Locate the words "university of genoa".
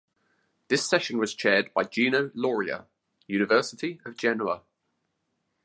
3.27-4.63